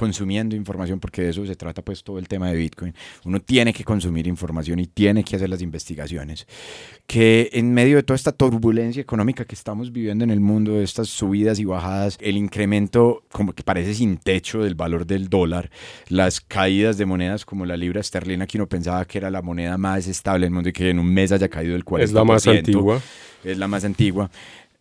consumiendo 0.01 0.55
información, 0.55 0.99
porque 0.99 1.21
de 1.21 1.29
eso 1.29 1.45
se 1.45 1.55
trata 1.55 1.83
pues 1.83 2.03
todo 2.03 2.17
el 2.17 2.27
tema 2.27 2.49
de 2.49 2.55
Bitcoin. 2.55 2.91
Uno 3.23 3.39
tiene 3.39 3.71
que 3.71 3.83
consumir 3.83 4.25
información 4.25 4.79
y 4.79 4.87
tiene 4.87 5.23
que 5.23 5.35
hacer 5.35 5.47
las 5.47 5.61
investigaciones. 5.61 6.47
Que 7.05 7.51
en 7.53 7.71
medio 7.71 7.97
de 7.97 8.01
toda 8.01 8.15
esta 8.15 8.31
turbulencia 8.31 8.99
económica 8.99 9.45
que 9.45 9.53
estamos 9.53 9.91
viviendo 9.91 10.23
en 10.23 10.31
el 10.31 10.39
mundo, 10.39 10.71
de 10.73 10.83
estas 10.83 11.07
subidas 11.09 11.59
y 11.59 11.65
bajadas, 11.65 12.17
el 12.19 12.35
incremento 12.35 13.25
como 13.31 13.53
que 13.53 13.61
parece 13.61 13.93
sin 13.93 14.17
techo 14.17 14.63
del 14.63 14.73
valor 14.73 15.05
del 15.05 15.29
dólar, 15.29 15.69
las 16.07 16.41
caídas 16.41 16.97
de 16.97 17.05
monedas 17.05 17.45
como 17.45 17.67
la 17.67 17.77
libra 17.77 18.01
esterlina, 18.01 18.47
que 18.47 18.57
uno 18.57 18.67
pensaba 18.67 19.05
que 19.05 19.19
era 19.19 19.29
la 19.29 19.43
moneda 19.43 19.77
más 19.77 20.07
estable 20.07 20.47
del 20.47 20.53
mundo 20.53 20.69
y 20.69 20.73
que 20.73 20.89
en 20.89 20.97
un 20.97 21.13
mes 21.13 21.31
haya 21.31 21.47
caído 21.47 21.75
el 21.75 21.85
40%. 21.85 22.01
Es 22.01 22.11
la 22.11 22.23
más 22.23 22.47
antigua. 22.47 23.01
Es 23.43 23.57
la 23.59 23.67
más 23.67 23.85
antigua 23.85 24.31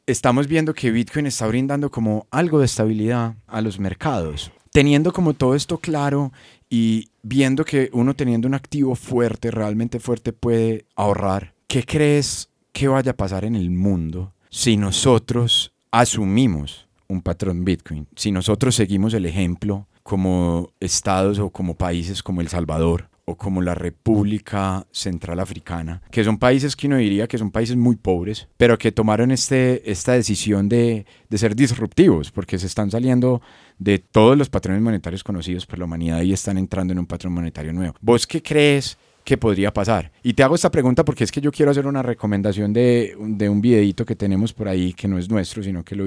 estamos 0.07 0.49
viendo 0.49 0.75
que 0.75 0.91
Bitcoin 0.91 1.27
está 1.27 1.47
brindando 1.47 1.91
como 1.91 2.27
algo 2.33 2.59
de 2.59 2.65
estabilidad 2.65 3.37
a 3.47 3.61
los 3.61 3.79
mercados 3.79 4.51
teniendo 4.73 5.13
como 5.13 5.35
todo 5.35 5.55
esto 5.55 5.79
claro 5.79 6.33
y 6.69 7.11
viendo 7.23 7.65
que 7.65 7.91
uno 7.93 8.15
teniendo 8.15 8.49
un 8.49 8.55
activo 8.55 8.95
fuerte, 8.95 9.51
realmente 9.51 10.01
fuerte, 10.01 10.33
puede 10.33 10.87
ahorrar, 10.95 11.55
¿qué 11.67 11.85
crees 11.85 12.49
que 12.73 12.89
vaya 12.89 13.13
a 13.13 13.17
pasar 13.17 13.45
en 13.45 13.57
el 13.57 13.71
mundo 13.71 14.33
si 14.49 14.77
nosotros 14.77 15.73
asumimos 15.91 16.89
un 17.09 17.23
patrón 17.23 17.65
Bitcoin? 17.65 18.07
Si 18.15 18.31
nosotros 18.31 18.75
seguimos 18.75 19.15
el 19.15 19.27
ejemplo 19.27 19.87
como 20.03 20.73
estados 20.81 21.39
o 21.39 21.51
como 21.51 21.75
países 21.75 22.23
como 22.23 22.41
El 22.41 22.49
Salvador, 22.49 23.10
como 23.39 23.63
la 23.63 23.75
República 23.75 24.87
Central 24.91 25.41
Africana, 25.41 26.03
que 26.11 26.25
son 26.25 26.39
países 26.39 26.77
que 26.77 26.87
uno 26.87 26.97
diría 26.97 27.27
que 27.27 27.39
son 27.39 27.51
países 27.51 27.77
muy 27.77 27.97
pobres, 27.97 28.49
pero 28.57 28.79
que 28.79 28.93
tomaron 28.93 29.31
este, 29.31 29.91
esta 29.91 30.13
decisión 30.13 30.69
de, 30.69 31.07
de 31.29 31.39
ser 31.39 31.55
disruptivos, 31.55 32.31
porque 32.31 32.59
se 32.59 32.67
están 32.67 32.91
saliendo 32.91 33.41
de 33.79 33.99
todos 33.99 34.37
los 34.37 34.51
patrones 34.51 34.83
monetarios 34.83 35.25
conocidos 35.25 35.67
por 35.67 35.79
la 35.79 35.85
humanidad 35.85 36.23
y 36.23 36.33
están 36.33 36.59
entrando 36.59 36.93
en 36.93 36.99
un 36.99 37.07
patrón 37.07 37.33
monetario 37.33 37.73
nuevo. 37.73 37.95
¿Vos 38.01 38.27
qué 38.27 38.43
crees 38.43 38.99
que 39.25 39.37
podría 39.37 39.73
pasar. 39.73 40.13
Y 40.23 40.35
te 40.35 40.43
hago 40.43 40.55
esta 40.55 40.71
pregunta 40.71 41.05
porque 41.05 41.25
es 41.25 41.33
que 41.33 41.41
yo 41.41 41.53
quiero 41.53 41.71
hacer 41.71 41.87
una 41.87 42.03
recomendación 42.03 42.73
de, 42.73 43.17
de 43.19 43.49
un 43.49 43.61
videito 43.61 44.05
que 44.05 44.17
tenemos 44.17 44.53
por 44.53 44.69
ahí, 44.69 44.93
que 44.93 45.09
no 45.09 45.19
es 45.19 45.31
nuestro, 45.31 45.63
sino 45.63 45.85
que 45.85 45.95
lo, 45.95 46.07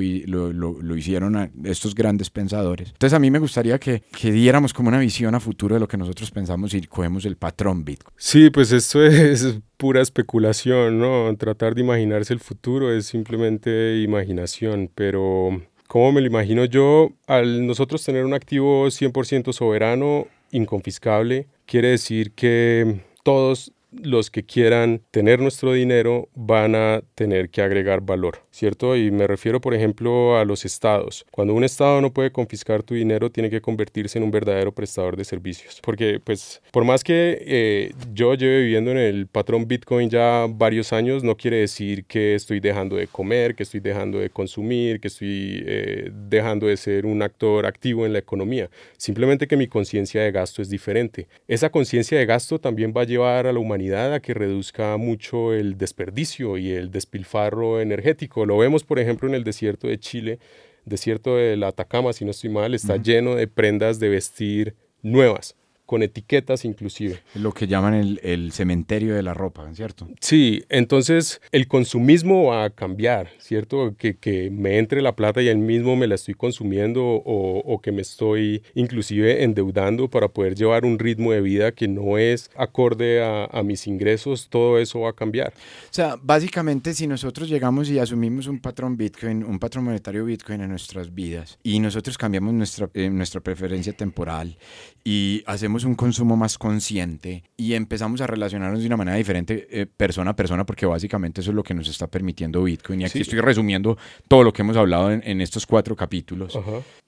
lo, 0.53 0.82
lo, 0.82 0.98
hicieron 0.98 1.51
estos 1.63 1.96
grandes 1.96 2.29
pensadores. 2.29 2.89
Entonces 2.89 3.13
a 3.13 3.20
mí 3.20 3.32
me 3.32 3.39
gustaría 3.39 3.79
que, 3.79 4.03
que, 4.20 4.32
diéramos 4.32 4.74
como 4.74 4.89
una 4.89 5.00
visión 5.00 5.36
a 5.36 5.39
futuro 5.39 5.75
de 5.75 5.79
lo 5.79 5.88
que 5.88 5.98
nosotros 5.98 6.32
pensamos 6.32 6.74
y 6.74 6.82
cogemos 6.82 7.25
el 7.25 7.38
patrón 7.38 7.84
Bitcoin. 7.86 8.13
Sí, 8.17 8.50
pues 8.50 8.72
esto 8.72 9.03
es 9.05 9.60
pura 9.77 10.01
especulación, 10.01 11.00
¿no? 11.00 11.36
Tratar 11.38 11.75
de 11.75 11.82
imaginarse 11.82 12.34
el 12.34 12.39
futuro 12.39 12.91
es 12.91 13.05
simplemente 13.05 14.01
imaginación, 14.01 14.89
pero... 14.93 15.62
¿Cómo 15.88 16.12
me 16.12 16.22
lo 16.22 16.27
imagino 16.27 16.65
yo? 16.65 17.12
Al 17.27 17.67
nosotros 17.67 18.03
tener 18.03 18.25
un 18.25 18.34
activo 18.34 18.88
100% 18.88 19.53
soberano, 19.53 20.25
inconfiscable, 20.51 21.48
quiere 21.65 21.89
decir 21.89 22.34
que 22.34 23.01
todos 23.24 23.73
los 24.01 24.31
que 24.31 24.43
quieran 24.43 25.01
tener 25.12 25.39
nuestro 25.39 25.73
dinero 25.73 26.29
van 26.35 26.75
a 26.75 27.01
tener 27.15 27.50
que 27.50 27.62
agregar 27.62 28.01
valor, 28.01 28.39
¿cierto? 28.51 28.95
Y 28.95 29.12
me 29.12 29.27
refiero, 29.27 29.62
por 29.62 29.73
ejemplo, 29.73 30.38
a 30.38 30.45
los 30.45 30.65
estados. 30.65 31.25
Cuando 31.31 31.53
un 31.53 31.63
estado 31.63 32.01
no 32.01 32.13
puede 32.13 32.31
confiscar 32.31 32.83
tu 32.83 32.95
dinero, 32.95 33.29
tiene 33.29 33.50
que 33.50 33.62
convertirse 33.62 34.17
en 34.17 34.23
un 34.23 34.31
verdadero 34.31 34.71
prestador 34.71 35.15
de 35.15 35.25
servicios. 35.25 35.79
Porque, 35.81 36.19
pues, 36.23 36.62
por 36.71 36.85
más 36.85 37.03
que 37.03 37.43
eh, 37.45 37.93
yo 38.13 38.33
lleve 38.33 38.62
viviendo 38.62 38.91
en 38.91 38.97
el 38.97 39.27
patrón 39.27 39.67
Bitcoin 39.67 40.09
ya 40.09 40.47
varios 40.50 40.93
años, 40.93 41.23
no 41.23 41.35
quiere 41.35 41.57
decir 41.57 42.05
que 42.05 42.35
estoy 42.35 42.59
dejando 42.59 42.95
de 42.95 43.07
comer, 43.07 43.55
que 43.55 43.63
estoy 43.63 43.79
dejando 43.79 44.19
de 44.19 44.29
consumir, 44.29 45.00
que 45.00 45.07
estoy 45.07 45.63
eh, 45.65 46.12
dejando 46.29 46.67
de 46.67 46.77
ser 46.77 47.05
un 47.05 47.21
actor 47.21 47.65
activo 47.65 48.05
en 48.05 48.13
la 48.13 48.19
economía. 48.19 48.69
Simplemente 48.97 49.47
que 49.47 49.57
mi 49.57 49.67
conciencia 49.67 50.21
de 50.21 50.31
gasto 50.31 50.62
es 50.62 50.69
diferente. 50.69 51.27
Esa 51.47 51.69
conciencia 51.69 52.17
de 52.17 52.25
gasto 52.25 52.59
también 52.59 52.93
va 52.95 53.01
a 53.01 53.05
llevar 53.05 53.47
a 53.47 53.53
la 53.53 53.59
humanidad 53.59 53.83
a 53.92 54.20
que 54.20 54.34
reduzca 54.34 54.98
mucho 54.98 55.54
el 55.54 55.78
desperdicio 55.78 56.58
y 56.58 56.72
el 56.72 56.92
despilfarro 56.92 57.82
energético. 57.82 58.46
Lo 58.46 58.58
vemos, 58.58 58.84
por 58.84 59.00
ejemplo, 59.00 59.28
en 59.28 59.36
el 59.36 59.44
desierto 59.44 59.88
de 59.88 60.00
Chile, 60.00 60.40
desierto 60.86 61.36
del 61.36 61.63
Atacama, 61.63 62.13
si 62.13 62.25
no 62.25 62.32
estoy 62.32 62.50
mal, 62.50 62.74
está 62.74 62.98
lleno 62.98 63.36
de 63.36 63.48
prendas 63.48 64.00
de 64.00 64.10
vestir 64.10 64.75
nuevas 65.02 65.56
con 65.86 66.04
etiquetas 66.04 66.66
inclusive. 66.66 67.20
Lo 67.36 67.52
que 67.52 67.68
llaman 67.68 67.94
el, 67.94 68.20
el, 68.24 68.52
cementerio 68.52 69.16
de 69.16 69.24
la 69.24 69.34
ropa, 69.34 69.70
¿cierto? 69.74 70.08
Sí, 70.22 70.63
entonces 70.70 71.42
el 71.52 71.68
consumismo 71.68 72.46
va 72.46 72.66
a 72.66 72.70
cambiar, 72.70 73.30
¿cierto? 73.40 73.96
Que, 73.98 74.16
que 74.18 74.50
me 74.50 74.78
entre 74.78 75.02
la 75.02 75.16
plata 75.16 75.42
y 75.42 75.48
el 75.48 75.58
mismo 75.58 75.96
me 75.96 76.08
la 76.08 76.16
estoy 76.16 76.34
consumiendo 76.36 77.04
o, 77.04 77.60
o, 77.60 77.82
que 77.82 77.92
me 77.92 78.02
estoy 78.02 78.63
inclusive 78.75 79.44
endeudando 79.44 80.10
para 80.10 80.28
poder 80.30 80.56
llevar 80.56 80.86
un 80.86 81.00
ritmo 81.00 81.32
de 81.32 81.42
vida 81.42 81.72
que 81.74 81.88
no 81.88 82.18
es 82.18 82.50
acorde 82.56 83.22
a, 83.24 83.46
a 83.46 83.63
mis 83.63 83.88
ingresos, 83.88 84.48
todo 84.50 84.80
eso 84.80 85.02
va 85.02 85.10
a 85.10 85.13
cambiar. 85.13 85.54
O 85.86 85.94
sea, 85.94 86.16
básicamente 86.22 86.94
si 86.94 87.08
nosotros 87.08 87.50
llegamos 87.50 87.90
y 87.90 88.00
asumimos 88.00 88.48
un 88.48 88.60
patrón 88.60 88.98
Bitcoin, 88.98 89.44
un 89.44 89.60
patrón 89.60 89.86
monetario 89.86 90.25
Bitcoin 90.25 90.62
en 90.62 90.70
nuestras 90.70 91.13
vidas 91.13 91.60
y 91.63 91.80
nosotros 91.80 92.18
cambiamos 92.18 92.54
nuestra, 92.54 92.90
eh, 92.94 93.10
nuestra 93.10 93.42
preferencia 93.42 93.94
temporal 93.94 94.58
y 95.04 95.44
hacemos 95.46 95.83
un 95.84 95.96
consumo 95.96 96.36
más 96.38 96.58
consciente 96.58 97.44
y 97.58 97.74
empezamos 97.74 98.22
a 98.22 98.28
relacionarnos 98.28 98.82
de 98.82 98.88
una 98.88 98.98
manera 98.98 99.18
diferente 99.18 99.68
eh, 99.70 99.86
persona 99.86 100.32
a 100.32 100.36
persona, 100.36 100.66
porque 100.66 100.86
básicamente 100.86 101.42
eso 101.42 101.52
es 101.52 101.56
lo 101.56 101.63
que 101.63 101.74
nos 101.74 101.88
está 101.88 102.08
permitiendo 102.08 102.63
Bitcoin. 102.63 103.02
Y 103.02 103.06
aquí 103.06 103.22
estoy 103.22 103.40
resumiendo 103.40 103.98
todo 104.28 104.44
lo 104.44 104.54
que 104.54 104.62
hemos 104.62 104.78
hablado 104.78 105.12
en, 105.12 105.42
estos 105.42 105.66
cuatro 105.66 105.96
capítulos. 105.96 106.58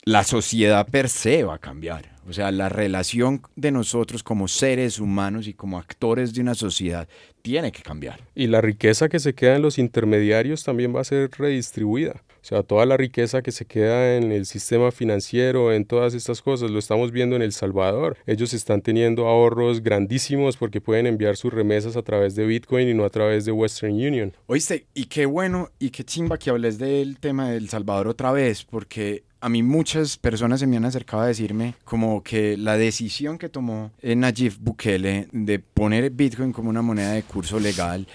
La 0.03 0.23
sociedad 0.23 0.87
per 0.87 1.09
se 1.09 1.43
va 1.43 1.55
a 1.55 1.59
cambiar. 1.59 2.15
O 2.27 2.33
sea, 2.33 2.51
la 2.51 2.69
relación 2.69 3.41
de 3.55 3.71
nosotros 3.71 4.23
como 4.23 4.47
seres 4.47 4.99
humanos 4.99 5.47
y 5.47 5.53
como 5.53 5.77
actores 5.77 6.33
de 6.33 6.41
una 6.41 6.55
sociedad 6.55 7.07
tiene 7.41 7.71
que 7.71 7.83
cambiar. 7.83 8.19
Y 8.33 8.47
la 8.47 8.61
riqueza 8.61 9.09
que 9.09 9.19
se 9.19 9.35
queda 9.35 9.55
en 9.55 9.61
los 9.61 9.77
intermediarios 9.77 10.63
también 10.63 10.95
va 10.95 11.01
a 11.01 11.05
ser 11.05 11.29
redistribuida. 11.37 12.23
O 12.45 12.47
sea, 12.47 12.61
toda 12.61 12.85
la 12.85 12.95
riqueza 12.95 13.41
que 13.41 13.51
se 13.51 13.65
queda 13.65 14.17
en 14.17 14.31
el 14.31 14.45
sistema 14.45 14.91
financiero, 14.91 15.73
en 15.73 15.83
todas 15.83 16.13
estas 16.13 16.43
cosas, 16.43 16.69
lo 16.69 16.77
estamos 16.77 17.11
viendo 17.11 17.35
en 17.35 17.41
El 17.41 17.53
Salvador. 17.53 18.19
Ellos 18.27 18.53
están 18.53 18.83
teniendo 18.83 19.25
ahorros 19.25 19.81
grandísimos 19.81 20.55
porque 20.55 20.79
pueden 20.79 21.07
enviar 21.07 21.37
sus 21.37 21.51
remesas 21.51 21.97
a 21.97 22.03
través 22.03 22.35
de 22.35 22.45
Bitcoin 22.45 22.87
y 22.87 22.93
no 22.93 23.03
a 23.03 23.09
través 23.09 23.45
de 23.45 23.51
Western 23.51 23.93
Union. 23.93 24.31
Oíste, 24.45 24.85
y 24.93 25.05
qué 25.05 25.25
bueno 25.25 25.71
y 25.79 25.89
qué 25.89 26.03
chimba 26.03 26.37
que 26.37 26.51
hables 26.51 26.77
del 26.77 27.17
tema 27.17 27.49
del 27.49 27.67
Salvador 27.67 28.09
otra 28.09 28.31
vez, 28.31 28.63
porque 28.63 29.23
a 29.41 29.49
mí 29.49 29.63
muchas 29.63 30.17
personas 30.17 30.59
se 30.59 30.67
me 30.67 30.77
han 30.77 30.85
acercado 30.85 31.23
a 31.23 31.27
decirme 31.27 31.73
como 31.83 32.21
que 32.21 32.57
la 32.57 32.77
decisión 32.77 33.39
que 33.39 33.49
tomó 33.49 33.91
Nayib 34.03 34.57
Bukele 34.59 35.29
de 35.31 35.57
poner 35.57 36.11
Bitcoin 36.11 36.51
como 36.51 36.69
una 36.69 36.83
moneda 36.83 37.13
de 37.13 37.23
curso 37.23 37.59
legal 37.59 38.05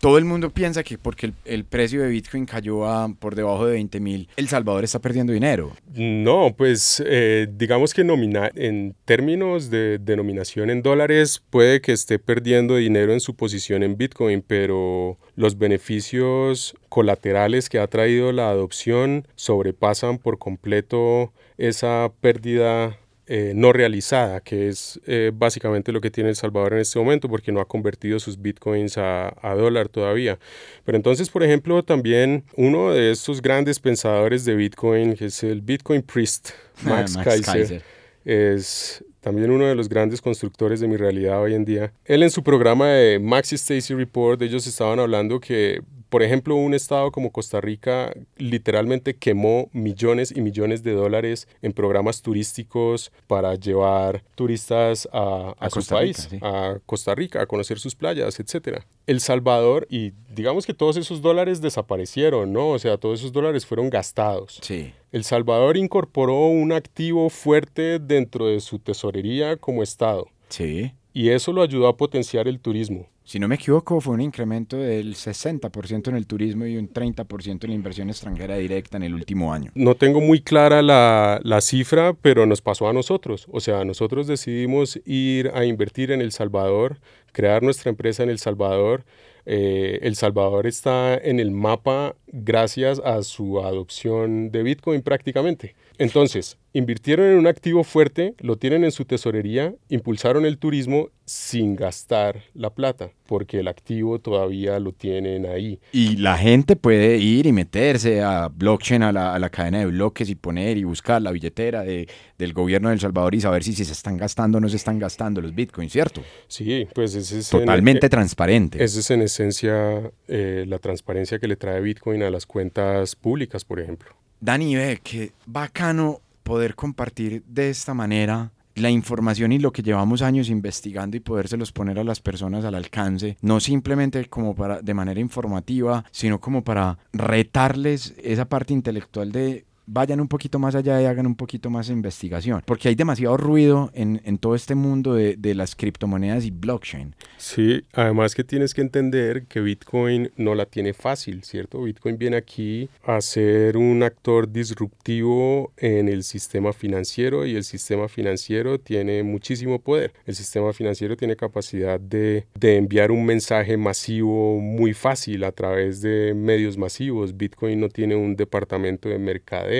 todo 0.00 0.16
el 0.18 0.24
mundo 0.24 0.50
piensa 0.50 0.82
que 0.82 0.98
porque 0.98 1.32
el, 1.44 1.64
precio 1.64 2.02
de 2.02 2.08
Bitcoin 2.08 2.46
cayó 2.46 2.86
a, 2.86 3.08
por 3.14 3.34
debajo 3.34 3.66
de 3.66 3.72
20 3.74 4.00
mil, 4.00 4.28
El 4.36 4.48
Salvador 4.48 4.82
está 4.82 4.98
perdiendo 4.98 5.32
dinero. 5.32 5.72
No, 5.94 6.54
pues 6.56 7.02
eh, 7.06 7.46
digamos 7.52 7.94
que 7.94 8.00
en 8.00 8.94
términos 9.04 9.70
de 9.70 9.98
denominación 9.98 10.70
en 10.70 10.82
dólares 10.82 11.42
puede 11.50 11.80
que 11.80 11.92
esté 11.92 12.18
perdiendo 12.18 12.76
dinero 12.76 13.12
en 13.12 13.20
su 13.20 13.34
posición 13.36 13.82
en 13.82 13.96
Bitcoin, 13.96 14.42
pero 14.44 15.18
los 15.36 15.58
beneficios 15.58 16.74
colaterales 16.88 17.68
que 17.68 17.78
ha 17.78 17.86
traído 17.86 18.32
la 18.32 18.48
adopción 18.48 19.26
sobrepasan 19.36 20.18
por 20.18 20.38
completo 20.38 21.32
esa 21.58 22.10
pérdida 22.20 22.98
eh, 23.32 23.52
no 23.54 23.72
realizada, 23.72 24.40
que 24.40 24.66
es 24.66 25.00
eh, 25.06 25.30
básicamente 25.32 25.92
lo 25.92 26.00
que 26.00 26.10
tiene 26.10 26.30
El 26.30 26.34
Salvador 26.34 26.72
en 26.72 26.80
este 26.80 26.98
momento, 26.98 27.28
porque 27.28 27.52
no 27.52 27.60
ha 27.60 27.64
convertido 27.64 28.18
sus 28.18 28.42
bitcoins 28.42 28.98
a, 28.98 29.32
dólar 29.56 29.88
todavía. 29.88 30.36
Pero 30.84 30.96
entonces, 30.96 31.30
por 31.30 31.44
ejemplo, 31.44 31.84
también 31.84 32.42
uno 32.56 32.90
de 32.90 33.12
estos 33.12 33.40
grandes 33.40 33.78
pensadores 33.78 34.44
de 34.44 34.56
Bitcoin, 34.56 35.14
que 35.14 35.26
es 35.26 35.44
el 35.44 35.60
Bitcoin 35.60 36.02
Priest, 36.02 36.50
Max, 36.82 37.16
Kaiser, 37.16 37.84
es 38.24 39.04
también 39.20 39.52
uno 39.52 39.66
de 39.66 39.76
los 39.76 39.88
grandes 39.88 40.20
constructores 40.20 40.80
de 40.80 40.88
mi 40.88 40.96
realidad 40.96 41.40
hoy 41.40 41.54
en 41.54 41.64
día. 41.64 41.92
Él 42.06 42.24
en 42.24 42.30
su 42.30 42.42
programa 42.42 42.88
de 42.88 43.20
Max 43.20 43.52
Stacy 43.52 43.94
Report, 43.94 44.42
ellos 44.42 44.66
estaban 44.66 44.98
hablando 44.98 45.38
que 45.38 45.82
por 46.10 46.24
ejemplo, 46.24 46.56
un 46.56 46.74
estado 46.74 47.12
como 47.12 47.30
Costa 47.30 47.60
Rica 47.60 48.12
literalmente 48.36 49.14
quemó 49.14 49.70
millones 49.72 50.32
y 50.36 50.40
millones 50.42 50.82
de 50.82 50.92
dólares 50.92 51.46
en 51.62 51.72
programas 51.72 52.20
turísticos 52.20 53.12
para 53.28 53.54
llevar 53.54 54.24
turistas 54.34 55.08
a, 55.12 55.54
su 55.70 55.86
país, 55.86 56.28
a 56.42 56.78
Costa 56.84 57.14
Rica, 57.14 57.40
a 57.40 57.46
conocer 57.46 57.78
sus 57.78 57.94
playas, 57.94 58.40
etc. 58.40 58.80
El 59.06 59.20
Salvador, 59.20 59.86
y 59.88 60.12
digamos 60.34 60.66
que 60.66 60.74
todos 60.74 60.96
esos 60.96 61.22
dólares 61.22 61.60
desaparecieron, 61.60 62.52
¿no? 62.52 62.70
O 62.70 62.78
sea, 62.80 62.98
todos 62.98 63.20
esos 63.20 63.32
dólares 63.32 63.64
fueron 63.64 63.88
gastados. 63.88 64.58
Sí. 64.62 64.92
El 65.12 65.22
Salvador 65.22 65.76
incorporó 65.76 66.48
un 66.48 66.72
activo 66.72 67.30
fuerte 67.30 68.00
dentro 68.00 68.48
de 68.48 68.58
su 68.60 68.80
tesorería 68.80 69.56
como 69.56 69.84
Estado. 69.84 70.26
Sí. 70.48 70.92
Y 71.12 71.30
eso 71.30 71.52
lo 71.52 71.62
ayudó 71.62 71.86
a 71.86 71.96
potenciar 71.96 72.48
el 72.48 72.58
turismo 72.58 73.08
si 73.30 73.38
no 73.38 73.46
me 73.46 73.54
equivoco, 73.54 74.00
fue 74.00 74.14
un 74.14 74.22
incremento 74.22 74.76
del 74.76 75.14
60% 75.14 76.08
en 76.08 76.16
el 76.16 76.26
turismo 76.26 76.66
y 76.66 76.76
un 76.76 76.92
30% 76.92 77.62
en 77.62 77.70
la 77.70 77.76
inversión 77.76 78.10
extranjera 78.10 78.56
directa 78.56 78.96
en 78.96 79.04
el 79.04 79.14
último 79.14 79.52
año. 79.52 79.70
No 79.76 79.94
tengo 79.94 80.20
muy 80.20 80.40
clara 80.40 80.82
la, 80.82 81.40
la, 81.44 81.60
cifra, 81.60 82.12
pero 82.12 82.44
nos 82.44 82.60
pasó 82.60 82.88
a 82.88 82.92
nosotros. 82.92 83.46
O 83.52 83.60
sea, 83.60 83.84
nosotros 83.84 84.26
decidimos 84.26 84.98
ir 85.04 85.52
a 85.54 85.64
invertir 85.64 86.10
en 86.10 86.22
El 86.22 86.32
Salvador, 86.32 86.98
crear 87.30 87.62
nuestra 87.62 87.90
empresa 87.90 88.24
en 88.24 88.30
El 88.30 88.40
Salvador. 88.40 89.04
Eh, 89.46 90.00
el 90.02 90.16
Salvador 90.16 90.66
está 90.66 91.16
en 91.16 91.38
el 91.38 91.52
mapa 91.52 92.16
gracias 92.26 93.00
a 93.04 93.22
su 93.22 93.60
adopción 93.60 94.50
de 94.50 94.64
Bitcoin 94.64 95.02
prácticamente. 95.02 95.76
Entonces, 95.98 96.56
invirtieron 96.72 97.26
en 97.26 97.38
un 97.38 97.46
activo 97.46 97.84
fuerte, 97.84 98.34
lo 98.38 98.56
tienen 98.56 98.84
en 98.84 98.90
su 98.90 99.04
tesorería, 99.04 99.74
impulsaron 99.88 100.46
el 100.46 100.56
turismo 100.56 101.10
sin 101.26 101.76
gastar 101.76 102.42
la 102.54 102.70
plata, 102.70 103.12
porque 103.30 103.60
el 103.60 103.68
activo 103.68 104.18
todavía 104.18 104.80
lo 104.80 104.90
tienen 104.90 105.46
ahí. 105.46 105.78
Y 105.92 106.16
la 106.16 106.36
gente 106.36 106.74
puede 106.74 107.16
ir 107.18 107.46
y 107.46 107.52
meterse 107.52 108.22
a 108.22 108.48
blockchain, 108.48 109.04
a 109.04 109.12
la, 109.12 109.50
cadena 109.50 109.78
de 109.78 109.86
bloques 109.86 110.28
y 110.28 110.34
poner 110.34 110.76
y 110.76 110.82
buscar 110.82 111.22
la 111.22 111.30
billetera 111.30 111.84
de, 111.84 112.08
del 112.38 112.52
gobierno 112.52 112.88
de 112.88 112.94
El 112.94 113.00
Salvador 113.00 113.36
y 113.36 113.40
saber 113.40 113.62
si, 113.62 113.72
se 113.72 113.84
están 113.84 114.16
gastando 114.16 114.58
o 114.58 114.60
no 114.60 114.68
se 114.68 114.74
están 114.74 114.98
gastando 114.98 115.40
los 115.40 115.54
bitcoins, 115.54 115.92
¿cierto? 115.92 116.22
Sí, 116.48 116.88
pues 116.92 117.14
ese 117.14 117.38
es... 117.38 117.50
Totalmente 117.50 118.08
transparente. 118.08 118.82
Esa 118.82 118.98
es 118.98 119.08
en 119.12 119.22
esencia 119.22 120.10
eh, 120.26 120.64
la 120.66 120.80
transparencia 120.80 121.38
que 121.38 121.46
le 121.46 121.54
trae 121.54 121.80
Bitcoin 121.80 122.24
a 122.24 122.30
las 122.30 122.46
cuentas 122.46 123.14
públicas, 123.14 123.64
por 123.64 123.78
ejemplo. 123.78 124.10
Dani, 124.40 124.74
ve, 124.74 124.98
qué 125.04 125.30
bacano 125.46 126.20
poder 126.42 126.74
compartir 126.74 127.44
de 127.46 127.70
esta 127.70 127.94
manera 127.94 128.50
la 128.80 128.90
información 128.90 129.52
y 129.52 129.58
lo 129.58 129.72
que 129.72 129.82
llevamos 129.82 130.22
años 130.22 130.48
investigando 130.48 131.16
y 131.16 131.20
podérselos 131.20 131.72
poner 131.72 131.98
a 131.98 132.04
las 132.04 132.20
personas 132.20 132.64
al 132.64 132.74
alcance, 132.74 133.36
no 133.40 133.60
simplemente 133.60 134.24
como 134.26 134.54
para 134.54 134.80
de 134.82 134.94
manera 134.94 135.20
informativa, 135.20 136.04
sino 136.10 136.40
como 136.40 136.64
para 136.64 136.98
retarles 137.12 138.14
esa 138.22 138.46
parte 138.46 138.72
intelectual 138.72 139.32
de 139.32 139.64
vayan 139.92 140.20
un 140.20 140.28
poquito 140.28 140.58
más 140.58 140.74
allá 140.74 141.02
y 141.02 141.06
hagan 141.06 141.26
un 141.26 141.34
poquito 141.34 141.68
más 141.68 141.88
de 141.88 141.94
investigación, 141.94 142.62
porque 142.64 142.88
hay 142.88 142.94
demasiado 142.94 143.36
ruido 143.36 143.90
en, 143.92 144.20
en 144.24 144.38
todo 144.38 144.54
este 144.54 144.74
mundo 144.74 145.14
de, 145.14 145.36
de, 145.36 145.54
las 145.54 145.74
criptomonedas 145.74 146.44
y 146.44 146.52
blockchain. 146.52 147.14
Sí, 147.38 147.82
además 147.92 148.34
que 148.34 148.44
tienes 148.44 148.72
que 148.72 148.82
entender 148.82 149.46
que 149.46 149.60
Bitcoin 149.60 150.30
no 150.36 150.54
la 150.54 150.66
tiene 150.66 150.92
fácil, 150.92 151.42
¿cierto? 151.42 151.82
Bitcoin 151.82 152.18
viene 152.18 152.36
aquí 152.36 152.88
a 153.04 153.20
ser 153.20 153.76
un 153.76 154.02
actor 154.04 154.50
disruptivo 154.50 155.72
en 155.76 156.08
el 156.08 156.22
sistema 156.22 156.72
financiero 156.72 157.44
y 157.44 157.56
el 157.56 157.64
sistema 157.64 158.08
financiero 158.08 158.78
tiene 158.78 159.24
muchísimo 159.24 159.80
poder. 159.80 160.12
El 160.24 160.36
sistema 160.36 160.72
financiero 160.72 161.16
tiene 161.16 161.34
capacidad 161.34 161.98
de, 161.98 162.46
de 162.54 162.76
enviar 162.76 163.10
un 163.10 163.26
mensaje 163.26 163.76
masivo 163.76 164.60
muy 164.60 164.94
fácil 164.94 165.42
a 165.42 165.52
través 165.52 166.00
de 166.00 166.32
medios 166.34 166.78
masivos. 166.78 167.36
Bitcoin 167.36 167.80
no 167.80 167.88
tiene 167.88 168.14
un 168.14 168.36
departamento 168.36 169.08
de 169.08 169.18
mercadeo 169.18 169.79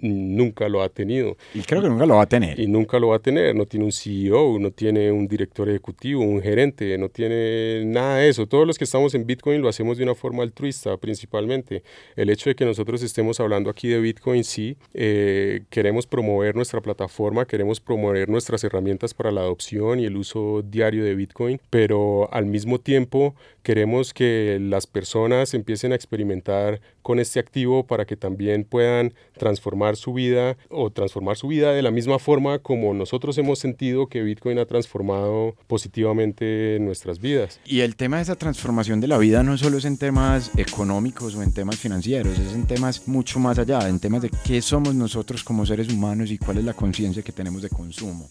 nunca 0.00 0.68
lo 0.68 0.82
ha 0.82 0.88
tenido. 0.88 1.36
Y 1.54 1.62
creo 1.62 1.82
que 1.82 1.88
nunca 1.88 2.06
lo 2.06 2.16
va 2.16 2.22
a 2.22 2.28
tener. 2.28 2.58
Y 2.58 2.66
nunca 2.66 2.98
lo 2.98 3.08
va 3.08 3.16
a 3.16 3.18
tener, 3.20 3.54
no 3.54 3.66
tiene 3.66 3.84
un 3.84 3.92
CEO, 3.92 4.58
no 4.58 4.70
tiene 4.70 5.10
un 5.10 5.26
director 5.28 5.68
ejecutivo, 5.68 6.22
un 6.22 6.42
gerente, 6.42 6.96
no 6.98 7.08
tiene 7.08 7.84
nada 7.84 8.16
de 8.16 8.28
eso. 8.28 8.46
Todos 8.46 8.66
los 8.66 8.78
que 8.78 8.84
estamos 8.84 9.14
en 9.14 9.26
Bitcoin 9.26 9.62
lo 9.62 9.68
hacemos 9.68 9.98
de 9.98 10.04
una 10.04 10.14
forma 10.14 10.42
altruista 10.42 10.96
principalmente. 10.96 11.82
El 12.16 12.30
hecho 12.30 12.50
de 12.50 12.56
que 12.56 12.64
nosotros 12.64 13.02
estemos 13.02 13.40
hablando 13.40 13.70
aquí 13.70 13.88
de 13.88 14.00
Bitcoin, 14.00 14.44
sí, 14.44 14.76
eh, 14.94 15.62
queremos 15.70 16.06
promover 16.06 16.54
nuestra 16.54 16.80
plataforma, 16.80 17.46
queremos 17.46 17.80
promover 17.80 18.28
nuestras 18.28 18.64
herramientas 18.64 19.14
para 19.14 19.30
la 19.30 19.40
adopción 19.40 20.00
y 20.00 20.04
el 20.04 20.16
uso 20.16 20.62
diario 20.62 21.04
de 21.04 21.14
Bitcoin, 21.14 21.60
pero 21.70 22.32
al 22.32 22.46
mismo 22.46 22.78
tiempo 22.78 23.34
queremos 23.62 24.14
que 24.14 24.58
las 24.60 24.86
personas 24.86 25.54
empiecen 25.54 25.92
a 25.92 25.94
experimentar 25.94 26.80
con 27.02 27.18
este 27.18 27.40
activo 27.40 27.86
para 27.86 28.04
que 28.04 28.16
también 28.16 28.64
puedan 28.64 29.14
transformar 29.40 29.96
su 29.96 30.12
vida 30.12 30.58
o 30.68 30.90
transformar 30.90 31.34
su 31.38 31.48
vida 31.48 31.72
de 31.72 31.80
la 31.80 31.90
misma 31.90 32.18
forma 32.18 32.58
como 32.58 32.92
nosotros 32.92 33.38
hemos 33.38 33.58
sentido 33.58 34.06
que 34.06 34.22
Bitcoin 34.22 34.58
ha 34.58 34.66
transformado 34.66 35.56
positivamente 35.66 36.76
nuestras 36.78 37.20
vidas. 37.20 37.58
Y 37.64 37.80
el 37.80 37.96
tema 37.96 38.18
de 38.18 38.24
esa 38.24 38.36
transformación 38.36 39.00
de 39.00 39.08
la 39.08 39.16
vida 39.16 39.42
no 39.42 39.56
solo 39.56 39.78
es 39.78 39.86
en 39.86 39.96
temas 39.96 40.50
económicos 40.58 41.34
o 41.36 41.42
en 41.42 41.54
temas 41.54 41.76
financieros, 41.76 42.38
es 42.38 42.52
en 42.52 42.66
temas 42.66 43.08
mucho 43.08 43.40
más 43.40 43.58
allá, 43.58 43.88
en 43.88 43.98
temas 43.98 44.20
de 44.20 44.30
qué 44.44 44.60
somos 44.60 44.94
nosotros 44.94 45.42
como 45.42 45.64
seres 45.64 45.90
humanos 45.90 46.30
y 46.30 46.36
cuál 46.36 46.58
es 46.58 46.64
la 46.64 46.74
conciencia 46.74 47.22
que 47.22 47.32
tenemos 47.32 47.62
de 47.62 47.70
consumo. 47.70 48.28